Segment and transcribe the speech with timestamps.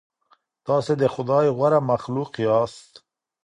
[0.65, 2.91] تاسې د خدای غوره مخلوق یاست.